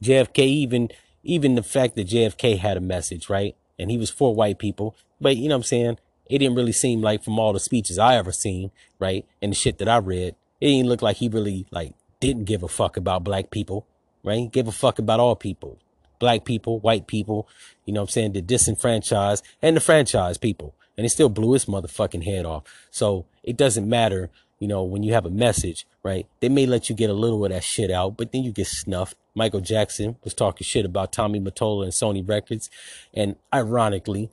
JFK 0.02 0.38
even 0.38 0.90
even 1.22 1.54
the 1.54 1.62
fact 1.62 1.96
that 1.96 2.08
JFK 2.08 2.58
had 2.58 2.76
a 2.76 2.80
message, 2.80 3.28
right? 3.28 3.54
And 3.78 3.90
he 3.90 3.98
was 3.98 4.10
for 4.10 4.34
white 4.34 4.58
people, 4.58 4.96
but 5.20 5.36
you 5.36 5.48
know 5.48 5.56
what 5.56 5.60
I'm 5.60 5.64
saying? 5.64 5.98
it 6.30 6.38
didn't 6.38 6.54
really 6.54 6.72
seem 6.72 7.02
like 7.02 7.24
from 7.24 7.38
all 7.38 7.52
the 7.52 7.60
speeches 7.60 7.98
I 7.98 8.14
ever 8.14 8.30
seen, 8.30 8.70
right? 9.00 9.26
And 9.42 9.50
the 9.50 9.56
shit 9.56 9.78
that 9.78 9.88
I 9.88 9.96
read, 9.96 10.36
it 10.60 10.66
didn't 10.66 10.88
look 10.88 11.02
like 11.02 11.16
he 11.16 11.28
really 11.28 11.66
like 11.72 11.92
didn't 12.20 12.44
give 12.44 12.62
a 12.62 12.68
fuck 12.68 12.96
about 12.96 13.24
black 13.24 13.50
people, 13.50 13.84
right? 14.22 14.50
Give 14.50 14.68
a 14.68 14.72
fuck 14.72 15.00
about 15.00 15.18
all 15.18 15.34
people. 15.34 15.78
Black 16.20 16.44
people, 16.44 16.78
white 16.78 17.08
people, 17.08 17.48
you 17.84 17.92
know 17.92 18.02
what 18.02 18.10
I'm 18.10 18.12
saying? 18.12 18.32
The 18.34 18.42
disenfranchised 18.42 19.44
and 19.60 19.76
the 19.76 19.80
franchise 19.80 20.38
people. 20.38 20.76
And 20.96 21.04
he 21.04 21.08
still 21.08 21.28
blew 21.28 21.54
his 21.54 21.64
motherfucking 21.64 22.24
head 22.24 22.46
off. 22.46 22.62
So 22.92 23.26
it 23.42 23.56
doesn't 23.56 23.88
matter, 23.88 24.30
you 24.60 24.68
know, 24.68 24.84
when 24.84 25.02
you 25.02 25.14
have 25.14 25.26
a 25.26 25.30
message, 25.30 25.86
right? 26.04 26.26
They 26.40 26.48
may 26.48 26.66
let 26.66 26.88
you 26.88 26.94
get 26.94 27.10
a 27.10 27.14
little 27.14 27.44
of 27.44 27.50
that 27.50 27.64
shit 27.64 27.90
out, 27.90 28.16
but 28.16 28.30
then 28.30 28.44
you 28.44 28.52
get 28.52 28.68
snuffed. 28.68 29.16
Michael 29.34 29.60
Jackson 29.60 30.16
was 30.22 30.34
talking 30.34 30.64
shit 30.64 30.84
about 30.84 31.12
Tommy 31.12 31.40
Mottola 31.40 31.84
and 31.84 31.92
Sony 31.92 32.26
Records. 32.28 32.70
And 33.14 33.36
ironically, 33.52 34.30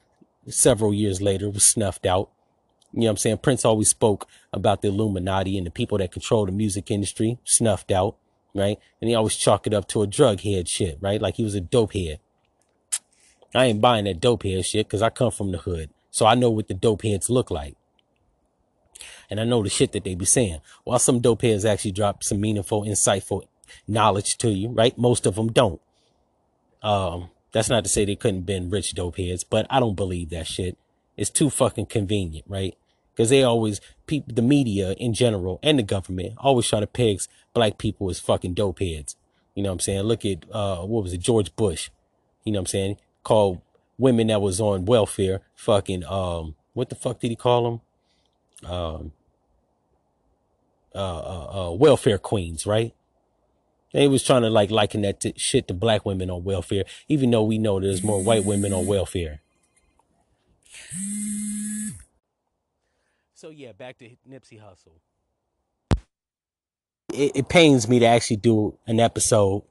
several 0.48 0.94
years 0.94 1.22
later 1.22 1.50
was 1.50 1.72
snuffed 1.72 2.06
out. 2.06 2.30
You 2.92 3.02
know 3.02 3.08
what 3.08 3.12
I'm 3.12 3.18
saying? 3.18 3.38
Prince 3.38 3.64
always 3.64 3.90
spoke 3.90 4.28
about 4.52 4.82
the 4.82 4.90
Illuminati 4.90 5.58
and 5.58 5.66
the 5.66 5.72
people 5.72 5.98
that 6.00 6.12
control 6.12 6.46
the 6.46 6.52
music 6.52 6.92
industry, 6.92 7.38
snuffed 7.44 7.92
out, 7.92 8.16
right? 8.58 8.80
And 9.02 9.10
he 9.10 9.16
always 9.16 9.36
chalk 9.36 9.68
it 9.68 9.74
up 9.74 9.88
to 9.90 10.02
a 10.02 10.08
drug 10.08 10.42
head 10.42 10.68
shit, 10.68 10.98
right? 11.02 11.22
Like 11.22 11.36
he 11.36 11.44
was 11.44 11.56
a 11.56 11.62
dope 11.62 11.94
head. 11.94 12.20
I 13.56 13.66
ain't 13.66 13.82
buying 13.82 14.06
that 14.06 14.20
dope 14.20 14.44
head 14.44 14.66
shit 14.66 14.88
because 14.88 15.02
I 15.02 15.10
come 15.10 15.32
from 15.32 15.52
the 15.52 15.60
hood. 15.60 15.90
So 16.12 16.26
I 16.26 16.36
know 16.36 16.50
what 16.50 16.68
the 16.68 16.74
dope 16.74 17.04
heads 17.04 17.30
look 17.30 17.52
like. 17.52 17.76
And 19.30 19.40
I 19.40 19.44
know 19.44 19.62
the 19.64 19.70
shit 19.70 19.92
that 19.92 20.04
they 20.04 20.16
be 20.16 20.26
saying. 20.26 20.62
While 20.84 21.00
some 21.00 21.20
dope 21.20 21.42
heads 21.42 21.66
actually 21.66 21.92
drop 21.92 22.24
some 22.24 22.42
meaningful, 22.42 22.84
insightful 22.84 23.44
knowledge 23.88 24.38
to 24.38 24.50
you, 24.50 24.70
right? 24.70 24.98
Most 24.98 25.26
of 25.26 25.36
them 25.36 25.52
don't. 25.52 25.82
Um, 26.82 27.30
that's 27.52 27.70
not 27.70 27.84
to 27.84 27.90
say 27.90 28.06
they 28.06 28.16
couldn't 28.16 28.42
been 28.42 28.70
rich 28.70 28.94
dope 28.94 29.18
heads, 29.18 29.44
but 29.44 29.66
I 29.70 29.80
don't 29.80 29.96
believe 29.96 30.30
that 30.30 30.48
shit. 30.48 30.78
It's 31.16 31.30
too 31.30 31.50
fucking 31.50 31.88
convenient, 31.88 32.46
right? 32.48 32.76
Because 33.18 33.32
they 33.32 33.42
always 33.42 33.82
people 34.06 34.34
the 34.34 34.44
media 34.44 34.92
in 34.94 35.12
general 35.12 35.60
and 35.64 35.80
the 35.80 35.84
government 35.84 36.36
always 36.38 36.68
try 36.68 36.80
to 36.80 36.86
peg 36.86 37.20
black 37.54 37.80
people 37.80 38.12
as 38.12 38.20
fucking 38.20 38.54
dope 38.54 38.80
heads. 38.80 39.16
You 39.56 39.64
know 39.64 39.70
what 39.70 39.74
I'm 39.74 39.80
saying? 39.80 40.02
Look 40.04 40.24
at 40.24 40.46
uh 40.52 40.82
what 40.82 41.04
was 41.04 41.14
it, 41.14 41.20
George 41.20 41.56
Bush. 41.56 41.90
You 42.44 42.52
know 42.52 42.60
what 42.60 42.62
I'm 42.62 42.68
saying? 42.68 42.98
Called 43.24 43.62
women 43.98 44.28
that 44.28 44.40
was 44.40 44.62
on 44.62 44.86
welfare 44.86 45.42
fucking 45.56 46.06
um 46.06 46.56
what 46.74 46.90
the 46.90 46.96
fuck 46.96 47.20
did 47.20 47.30
he 47.30 47.36
call 47.36 47.82
them? 48.62 48.72
Um 48.72 49.12
uh, 50.94 51.00
uh, 51.00 51.70
uh 51.70 51.72
welfare 51.72 52.20
queens, 52.20 52.68
right? 52.68 52.94
They 53.94 54.08
was 54.08 54.22
trying 54.22 54.44
to 54.44 54.50
like 54.50 54.70
liken 54.70 55.02
that 55.02 55.20
to 55.22 55.34
shit 55.38 55.68
to 55.70 55.74
black 55.74 56.06
women 56.06 56.30
on 56.30 56.44
welfare, 56.44 56.84
even 57.08 57.32
though 57.32 57.44
we 57.44 57.58
know 57.58 57.80
there's 57.80 58.04
more 58.04 58.22
white 58.22 58.46
women 58.46 58.74
on 58.74 58.86
welfare. 58.86 59.42
So 63.38 63.52
yeah, 63.52 63.72
back 63.72 64.00
to 64.00 64.10
Nipsey 64.28 64.60
Hussle. 64.60 64.98
It, 67.14 67.34
it 67.36 67.50
pains 67.50 67.88
me 67.88 68.00
to 68.00 68.06
actually 68.08 68.38
do 68.38 68.80
an 68.88 69.00
episode 69.00 69.62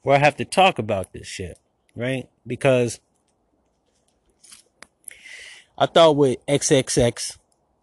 where 0.00 0.16
I 0.16 0.20
have 0.20 0.36
to 0.36 0.46
talk 0.46 0.78
about 0.78 1.12
this 1.12 1.26
shit, 1.26 1.58
right? 1.94 2.30
Because 2.46 2.98
I 5.76 5.84
thought 5.84 6.16
with 6.16 6.38
XXX, 6.46 7.36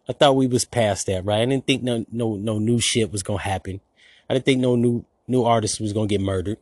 I 0.10 0.14
thought 0.14 0.36
we 0.36 0.48
was 0.48 0.66
past 0.66 1.06
that, 1.06 1.24
right? 1.24 1.42
I 1.42 1.46
didn't 1.46 1.68
think 1.68 1.84
no 1.84 2.04
no 2.12 2.38
no 2.38 2.58
new 2.58 2.80
shit 2.80 3.12
was 3.12 3.22
gonna 3.22 3.44
happen. 3.44 3.80
I 4.28 4.34
didn't 4.34 4.46
think 4.46 4.60
no 4.60 4.76
new 4.76 5.06
new 5.28 5.44
artist 5.44 5.80
was 5.80 5.94
gonna 5.94 6.08
get 6.08 6.20
murdered. 6.20 6.58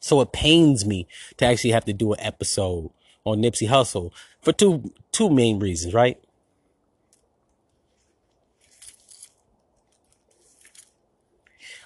So 0.00 0.20
it 0.22 0.32
pains 0.32 0.84
me 0.84 1.06
to 1.36 1.46
actually 1.46 1.70
have 1.70 1.84
to 1.84 1.92
do 1.92 2.14
an 2.14 2.20
episode 2.20 2.90
on 3.26 3.42
Nipsey 3.42 3.68
Hussle 3.68 4.12
for 4.40 4.52
two 4.52 4.94
two 5.12 5.28
main 5.28 5.58
reasons, 5.58 5.92
right? 5.92 6.18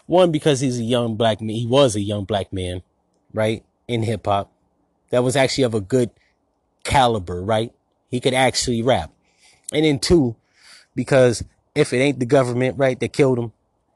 One, 0.07 0.31
because 0.31 0.61
he's 0.61 0.79
a 0.79 0.83
young 0.85 1.17
black 1.17 1.41
man. 1.41 1.57
He 1.57 1.67
was 1.67 1.97
a 1.97 2.01
young 2.01 2.25
black 2.25 2.53
man, 2.53 2.83
right? 3.33 3.65
In 3.89 4.03
hip 4.03 4.27
hop. 4.27 4.53
That 5.11 5.25
was 5.25 5.35
actually 5.37 5.65
of 5.65 5.75
a 5.75 5.81
good 5.81 6.11
caliber, 6.85 7.43
right? 7.43 7.73
He 8.09 8.21
could 8.21 8.35
actually 8.35 8.83
rap. 8.83 9.13
And 9.73 9.85
then 9.85 10.01
two, 10.01 10.37
because 10.95 11.45
if 11.75 11.93
it 11.93 11.99
ain't 11.99 12.19
the 12.19 12.27
government, 12.27 12.77
right, 12.77 12.99
that 12.99 13.13
killed 13.13 13.39
him, 13.39 13.53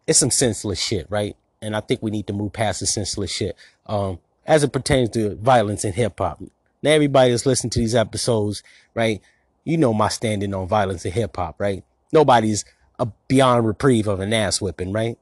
it's 0.06 0.20
some 0.20 0.30
senseless 0.30 0.80
shit, 0.80 1.06
right? 1.10 1.36
And 1.60 1.74
I 1.74 1.80
think 1.80 2.00
we 2.00 2.12
need 2.12 2.28
to 2.28 2.32
move 2.32 2.52
past 2.52 2.80
the 2.80 2.86
senseless 2.86 3.32
shit. 3.32 3.56
Um, 3.86 4.20
as 4.46 4.62
it 4.62 4.72
pertains 4.72 5.10
to 5.10 5.34
violence 5.36 5.84
in 5.84 5.94
hip 5.94 6.18
hop. 6.18 6.40
Now 6.84 6.90
everybody 6.90 7.30
that's 7.30 7.46
listening 7.46 7.70
to 7.70 7.80
these 7.80 7.94
episodes, 7.94 8.62
right? 8.92 9.22
You 9.64 9.78
know 9.78 9.94
my 9.94 10.08
standing 10.08 10.52
on 10.52 10.68
violence 10.68 11.06
in 11.06 11.12
hip 11.12 11.34
hop, 11.34 11.58
right? 11.58 11.82
Nobody's 12.12 12.66
a 12.98 13.06
beyond 13.26 13.66
reprieve 13.66 14.06
of 14.06 14.20
an 14.20 14.34
ass 14.34 14.60
whipping, 14.60 14.92
right? 14.92 15.18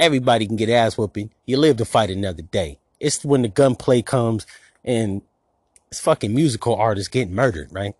Everybody 0.00 0.46
can 0.46 0.56
get 0.56 0.70
ass 0.70 0.96
whooping. 0.96 1.32
You 1.44 1.58
live 1.58 1.76
to 1.76 1.84
fight 1.84 2.08
another 2.08 2.40
day. 2.40 2.78
It's 2.98 3.22
when 3.26 3.42
the 3.42 3.48
gunplay 3.48 4.00
comes 4.00 4.46
and 4.86 5.20
it's 5.88 6.00
fucking 6.00 6.34
musical 6.34 6.74
artists 6.74 7.10
getting 7.10 7.34
murdered, 7.34 7.68
right? 7.70 7.94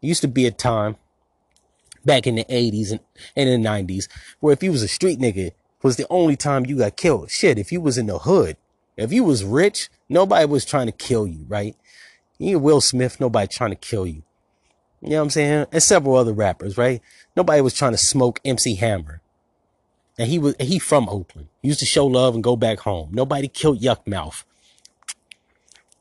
Used 0.00 0.22
to 0.22 0.28
be 0.28 0.46
a 0.46 0.52
time 0.52 0.94
back 2.04 2.28
in 2.28 2.36
the 2.36 2.44
80s 2.44 2.92
and, 2.92 3.00
and 3.34 3.64
the 3.64 3.68
90s 3.68 4.06
where 4.38 4.52
if 4.52 4.62
you 4.62 4.70
was 4.70 4.84
a 4.84 4.88
street 4.88 5.18
nigga 5.18 5.50
was 5.82 5.96
the 5.96 6.06
only 6.10 6.36
time 6.36 6.64
you 6.64 6.78
got 6.78 6.96
killed. 6.96 7.32
Shit, 7.32 7.58
if 7.58 7.72
you 7.72 7.80
was 7.80 7.98
in 7.98 8.06
the 8.06 8.20
hood, 8.20 8.56
if 8.96 9.12
you 9.12 9.24
was 9.24 9.44
rich, 9.44 9.90
nobody 10.08 10.46
was 10.46 10.64
trying 10.64 10.86
to 10.86 10.92
kill 10.92 11.26
you, 11.26 11.44
right? 11.48 11.76
You 12.38 12.58
Will 12.58 12.80
Smith, 12.80 13.20
nobody 13.20 13.48
trying 13.48 13.70
to 13.70 13.76
kill 13.76 14.06
you. 14.06 14.22
You 15.00 15.10
know 15.10 15.16
what 15.16 15.22
I'm 15.22 15.30
saying? 15.30 15.66
And 15.70 15.82
several 15.82 16.16
other 16.16 16.32
rappers, 16.32 16.78
right? 16.78 17.02
Nobody 17.36 17.60
was 17.60 17.74
trying 17.74 17.92
to 17.92 17.98
smoke 17.98 18.40
MC 18.44 18.76
Hammer. 18.76 19.20
And 20.18 20.28
he 20.28 20.38
was 20.38 20.54
he 20.60 20.78
from 20.78 21.08
Oakland. 21.08 21.48
He 21.60 21.68
used 21.68 21.80
to 21.80 21.86
show 21.86 22.06
love 22.06 22.34
and 22.34 22.44
go 22.44 22.56
back 22.56 22.80
home. 22.80 23.10
Nobody 23.12 23.48
killed 23.48 23.80
Yukmouth. 23.80 24.44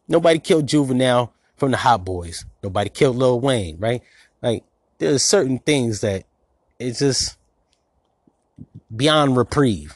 Nobody 0.07 0.39
killed 0.39 0.67
Juvenile 0.67 1.33
from 1.57 1.71
the 1.71 1.77
Hot 1.77 2.05
Boys. 2.05 2.45
Nobody 2.61 2.89
killed 2.89 3.15
Lil 3.15 3.39
Wayne, 3.39 3.77
right? 3.79 4.01
Like 4.41 4.63
there's 4.99 5.23
certain 5.23 5.59
things 5.59 6.01
that 6.01 6.25
it's 6.79 6.99
just 6.99 7.37
beyond 8.95 9.35
reprieve. 9.35 9.95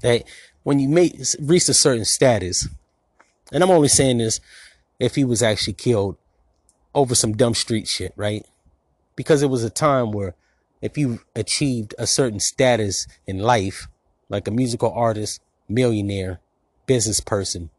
That 0.00 0.24
when 0.62 0.78
you 0.78 0.88
make 0.88 1.18
reach 1.40 1.68
a 1.68 1.74
certain 1.74 2.04
status, 2.04 2.68
and 3.52 3.62
I'm 3.62 3.70
only 3.70 3.88
saying 3.88 4.18
this 4.18 4.40
if 4.98 5.14
he 5.14 5.24
was 5.24 5.42
actually 5.42 5.72
killed 5.74 6.16
over 6.94 7.14
some 7.14 7.36
dumb 7.36 7.54
street 7.54 7.88
shit, 7.88 8.12
right? 8.16 8.44
Because 9.16 9.42
it 9.42 9.50
was 9.50 9.64
a 9.64 9.70
time 9.70 10.12
where 10.12 10.34
if 10.82 10.96
you 10.96 11.20
achieved 11.34 11.94
a 11.98 12.06
certain 12.06 12.40
status 12.40 13.06
in 13.26 13.38
life, 13.38 13.88
like 14.28 14.48
a 14.48 14.52
musical 14.52 14.92
artist, 14.92 15.40
millionaire, 15.68 16.40
business 16.86 17.20
person, 17.20 17.70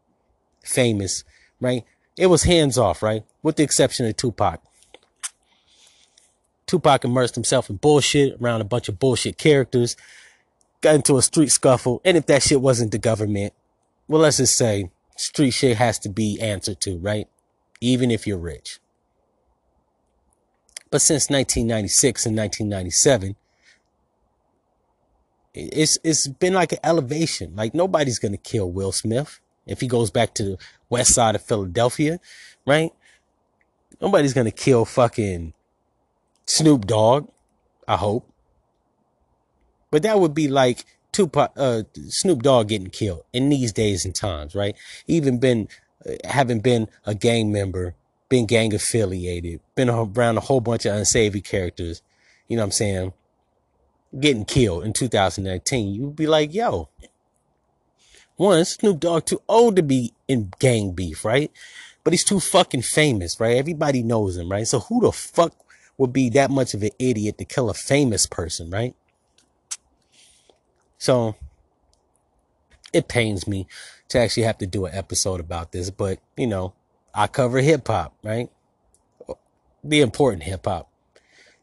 famous, 0.64 1.24
right? 1.60 1.84
It 2.16 2.26
was 2.26 2.44
hands 2.44 2.78
off, 2.78 3.02
right? 3.02 3.24
With 3.42 3.56
the 3.56 3.62
exception 3.62 4.06
of 4.06 4.16
Tupac. 4.16 4.60
Tupac 6.66 7.04
immersed 7.04 7.34
himself 7.34 7.68
in 7.68 7.76
bullshit 7.76 8.40
around 8.40 8.60
a 8.60 8.64
bunch 8.64 8.88
of 8.88 8.98
bullshit 8.98 9.36
characters, 9.36 9.96
got 10.82 10.96
into 10.96 11.16
a 11.16 11.22
street 11.22 11.50
scuffle, 11.50 12.00
and 12.04 12.16
if 12.16 12.26
that 12.26 12.42
shit 12.42 12.60
wasn't 12.60 12.92
the 12.92 12.98
government, 12.98 13.54
well, 14.08 14.20
let's 14.20 14.36
just 14.36 14.56
say 14.56 14.90
street 15.16 15.52
shit 15.52 15.78
has 15.78 15.98
to 16.00 16.08
be 16.08 16.38
answered 16.40 16.80
to, 16.82 16.98
right? 16.98 17.28
Even 17.80 18.10
if 18.10 18.26
you're 18.26 18.38
rich. 18.38 18.80
But 20.90 21.00
since 21.00 21.30
1996 21.30 22.26
and 22.26 22.36
1997, 22.36 23.36
it's 25.54 25.98
it's 26.04 26.28
been 26.28 26.54
like 26.54 26.72
an 26.72 26.78
elevation. 26.84 27.54
Like 27.56 27.74
nobody's 27.74 28.18
gonna 28.18 28.36
kill 28.36 28.70
Will 28.70 28.92
Smith 28.92 29.40
if 29.66 29.80
he 29.80 29.86
goes 29.86 30.10
back 30.10 30.34
to 30.34 30.42
the 30.44 30.58
west 30.88 31.14
side 31.14 31.34
of 31.34 31.42
Philadelphia, 31.42 32.20
right? 32.66 32.92
Nobody's 34.00 34.34
gonna 34.34 34.50
kill 34.50 34.84
fucking 34.84 35.54
Snoop 36.46 36.86
Dogg, 36.86 37.28
I 37.86 37.96
hope. 37.96 38.31
But 39.92 40.02
that 40.02 40.18
would 40.18 40.34
be 40.34 40.48
like 40.48 40.86
Tupac, 41.12 41.52
uh, 41.56 41.82
Snoop 42.08 42.42
Dogg 42.42 42.68
getting 42.68 42.90
killed 42.90 43.24
in 43.32 43.50
these 43.50 43.72
days 43.72 44.04
and 44.04 44.14
times, 44.14 44.54
right? 44.56 44.74
Even 45.06 45.38
been, 45.38 45.68
uh, 46.04 46.14
having 46.24 46.60
been 46.60 46.88
a 47.04 47.14
gang 47.14 47.52
member, 47.52 47.94
been 48.30 48.46
gang 48.46 48.74
affiliated, 48.74 49.60
been 49.74 49.90
around 49.90 50.38
a 50.38 50.40
whole 50.40 50.62
bunch 50.62 50.86
of 50.86 50.96
unsavory 50.96 51.42
characters, 51.42 52.00
you 52.48 52.56
know 52.56 52.62
what 52.62 52.68
I'm 52.68 52.72
saying? 52.72 53.12
Getting 54.18 54.46
killed 54.46 54.84
in 54.84 54.94
2019, 54.94 55.94
you'd 55.94 56.16
be 56.16 56.26
like, 56.26 56.54
yo, 56.54 56.88
one, 58.36 58.64
Snoop 58.64 58.98
Dogg 58.98 59.26
too 59.26 59.42
old 59.46 59.76
to 59.76 59.82
be 59.82 60.14
in 60.26 60.52
gang 60.58 60.92
beef, 60.92 61.22
right? 61.22 61.52
But 62.02 62.14
he's 62.14 62.24
too 62.24 62.40
fucking 62.40 62.82
famous, 62.82 63.38
right? 63.38 63.58
Everybody 63.58 64.02
knows 64.02 64.38
him, 64.38 64.50
right? 64.50 64.66
So 64.66 64.80
who 64.80 65.02
the 65.02 65.12
fuck 65.12 65.54
would 65.98 66.14
be 66.14 66.30
that 66.30 66.50
much 66.50 66.72
of 66.72 66.82
an 66.82 66.90
idiot 66.98 67.36
to 67.36 67.44
kill 67.44 67.68
a 67.68 67.74
famous 67.74 68.26
person, 68.26 68.70
right? 68.70 68.96
So 71.02 71.34
it 72.92 73.08
pains 73.08 73.48
me 73.48 73.66
to 74.06 74.20
actually 74.20 74.44
have 74.44 74.58
to 74.58 74.68
do 74.68 74.86
an 74.86 74.94
episode 74.94 75.40
about 75.40 75.72
this, 75.72 75.90
but 75.90 76.20
you 76.36 76.46
know, 76.46 76.74
I 77.12 77.26
cover 77.26 77.58
hip 77.58 77.88
hop, 77.88 78.14
right? 78.22 78.48
The 79.82 80.00
important 80.00 80.44
hip 80.44 80.64
hop. 80.64 80.88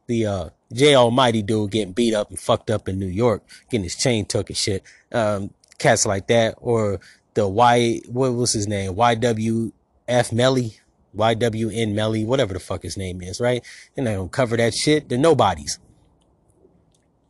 The 0.08 0.26
uh 0.26 0.50
J 0.74 0.94
Almighty 0.94 1.42
dude 1.42 1.72
getting 1.72 1.94
beat 1.94 2.14
up 2.14 2.30
and 2.30 2.38
fucked 2.38 2.70
up 2.70 2.90
in 2.90 3.00
New 3.00 3.08
York, 3.08 3.42
getting 3.72 3.86
his 3.86 3.96
chain 3.96 4.26
took 4.26 4.50
and 4.50 4.58
shit. 4.58 4.84
Um, 5.14 5.52
cats 5.78 6.06
like 6.06 6.28
that, 6.28 6.56
or 6.60 7.00
the 7.34 7.48
Y, 7.48 8.02
what 8.08 8.34
was 8.34 8.52
his 8.52 8.68
name? 8.68 8.94
YWF 8.96 10.34
Melly, 10.34 10.80
YWN 11.16 11.94
Melly, 11.94 12.26
whatever 12.26 12.54
the 12.54 12.60
fuck 12.60 12.84
his 12.84 12.98
name 12.98 13.22
is, 13.22 13.40
right? 13.40 13.64
And 13.96 14.06
they 14.06 14.16
don't 14.16 14.34
cover 14.34 14.58
that 14.58 14.74
shit. 14.74 15.08
They're 15.08 15.18
nobodies. 15.18 15.80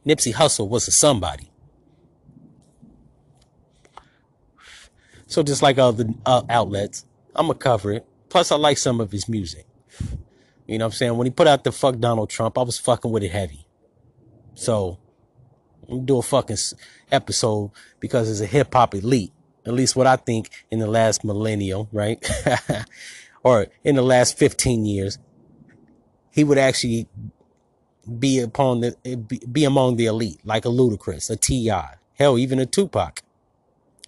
Nipsey 0.08 0.34
Hussle 0.34 0.68
was 0.68 0.88
a 0.88 0.92
somebody. 0.92 1.52
So 5.30 5.44
just 5.44 5.62
like 5.62 5.78
other 5.78 6.06
uh, 6.26 6.42
outlets, 6.50 7.06
I'm 7.36 7.48
gonna 7.48 7.60
cover 7.60 7.94
it. 7.94 8.06
Plus, 8.30 8.52
I 8.52 8.56
like 8.56 8.80
some 8.80 9.00
of 9.00 9.12
his 9.12 9.30
music. 9.30 9.66
You 10.68 10.80
know 10.80 10.86
what 10.86 10.94
I'm 10.94 10.98
saying? 10.98 11.18
When 11.18 11.28
he 11.28 11.32
put 11.32 11.48
out 11.48 11.64
the 11.64 11.72
fuck 11.72 12.00
Donald 12.00 12.32
Trump, 12.32 12.58
I 12.58 12.64
was 12.64 12.80
fucking 12.80 13.12
with 13.12 13.24
it 13.24 13.32
heavy. 13.32 13.66
So, 14.56 14.98
I'm 15.88 16.04
do 16.04 16.18
a 16.18 16.24
fucking 16.24 16.58
episode 17.12 17.72
because 18.00 18.30
it's 18.30 18.42
a 18.42 18.48
hip 18.48 18.74
hop 18.74 18.96
elite. 18.96 19.32
At 19.68 19.74
least 19.74 19.96
what 19.96 20.08
I 20.08 20.16
think 20.16 20.50
in 20.72 20.80
the 20.80 20.88
last 20.88 21.24
millennium, 21.24 21.88
right? 21.92 22.20
or 23.44 23.68
in 23.84 23.96
the 23.96 24.02
last 24.02 24.38
15 24.38 24.86
years, 24.86 25.20
he 26.32 26.44
would 26.44 26.58
actually 26.58 27.08
be 28.18 28.40
upon 28.40 28.82
the, 28.82 29.46
be 29.52 29.64
among 29.64 29.98
the 29.98 30.08
elite, 30.08 30.40
like 30.44 30.66
a 30.66 30.70
Ludacris, 30.70 31.30
a 31.30 31.36
T.I., 31.36 31.96
hell, 32.16 32.40
even 32.40 32.58
a 32.58 32.66
Tupac. 32.66 33.22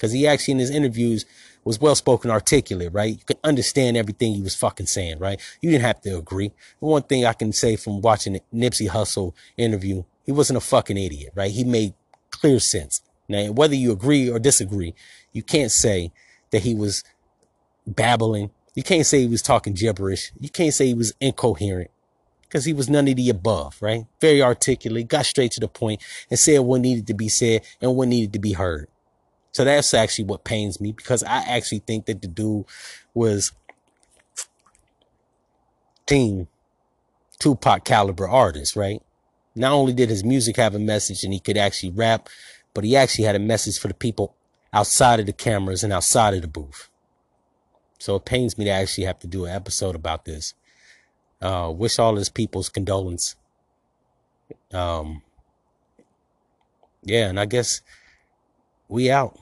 Cause 0.02 0.12
he 0.12 0.26
actually 0.26 0.54
in 0.54 0.60
his 0.60 0.72
interviews 0.72 1.26
was 1.64 1.80
well 1.80 1.94
spoken, 1.94 2.32
articulate, 2.32 2.92
right? 2.92 3.20
You 3.20 3.24
could 3.24 3.38
understand 3.44 3.96
everything 3.96 4.34
he 4.34 4.42
was 4.42 4.56
fucking 4.56 4.88
saying, 4.88 5.20
right? 5.20 5.40
You 5.62 5.70
didn't 5.70 5.84
have 5.84 6.02
to 6.02 6.18
agree. 6.18 6.54
One 6.80 7.04
thing 7.04 7.24
I 7.24 7.34
can 7.34 7.54
say 7.54 7.76
from 7.76 8.02
watching 8.02 8.34
the 8.34 8.42
Nipsey 8.52 8.90
Hussle 8.90 9.34
interview, 9.58 10.04
he 10.26 10.32
wasn't 10.32 10.58
a 10.58 10.62
fucking 10.62 10.98
idiot, 10.98 11.34
right? 11.36 11.52
He 11.52 11.64
made 11.64 11.94
clear 12.32 12.60
sense. 12.60 13.02
Now, 13.30 13.52
whether 13.52 13.76
you 13.76 13.92
agree 13.92 14.30
or 14.30 14.40
disagree, 14.40 14.96
you 15.34 15.44
can't 15.44 15.72
say 15.72 16.12
that 16.50 16.64
he 16.64 16.74
was 16.74 17.04
babbling. 17.86 18.50
You 18.74 18.84
can't 18.84 19.06
say 19.06 19.22
he 19.22 19.28
was 19.28 19.42
talking 19.42 19.74
gibberish. 19.74 20.32
You 20.40 20.50
can't 20.50 20.74
say 20.74 20.88
he 20.88 20.94
was 20.94 21.14
incoherent 21.22 21.92
because 22.44 22.66
he 22.66 22.74
was 22.74 22.90
none 22.90 23.08
of 23.08 23.16
the 23.16 23.30
above, 23.30 23.78
right? 23.82 24.06
Very 24.20 24.42
articulate, 24.42 25.08
got 25.08 25.26
straight 25.26 25.52
to 25.52 25.60
the 25.60 25.68
point 25.68 26.02
and 26.30 26.38
said 26.38 26.60
what 26.60 26.82
needed 26.82 27.08
to 27.08 27.14
be 27.14 27.30
said 27.30 27.62
and 27.80 27.96
what 27.96 28.10
needed 28.10 28.34
to 28.34 28.40
be 28.40 28.54
heard. 28.54 28.88
So 29.52 29.66
that's 29.66 29.94
actually 29.94 30.26
what 30.26 30.44
pains 30.44 30.80
me 30.80 30.92
because 30.92 31.24
I 31.24 31.40
actually 31.40 31.80
think 31.80 32.06
that 32.06 32.22
the 32.22 32.28
dude 32.28 32.66
was 33.14 33.52
team 36.06 36.48
Tupac 37.40 37.84
caliber 37.84 38.28
artist, 38.28 38.76
right? 38.76 39.02
Not 39.56 39.72
only 39.74 39.94
did 39.94 40.10
his 40.10 40.24
music 40.24 40.56
have 40.58 40.76
a 40.76 40.80
message 40.80 41.24
and 41.24 41.34
he 41.34 41.40
could 41.40 41.58
actually 41.58 41.92
rap, 41.92 42.30
but 42.74 42.84
he 42.84 42.96
actually 42.96 43.26
had 43.26 43.36
a 43.36 43.40
message 43.40 43.80
for 43.80 43.88
the 43.88 43.94
people 43.94 44.36
outside 44.72 45.20
of 45.20 45.26
the 45.26 45.34
cameras 45.34 45.84
and 45.84 45.92
outside 45.92 46.34
of 46.34 46.42
the 46.42 46.48
booth. 46.48 46.90
So 48.00 48.16
it 48.16 48.26
pains 48.26 48.58
me 48.58 48.66
to 48.66 48.72
actually 48.72 49.04
have 49.06 49.20
to 49.20 49.28
do 49.28 49.46
an 49.46 49.52
episode 49.52 49.96
about 49.96 50.26
this. 50.26 50.54
Uh, 51.42 51.72
wish 51.76 52.00
all 52.00 52.16
his 52.16 52.30
people's 52.30 52.70
condolence. 52.70 53.36
Um, 54.72 55.24
yeah, 57.04 57.28
and 57.28 57.40
I 57.40 57.46
guess 57.46 57.82
we 58.92 59.10
out. 59.10 59.36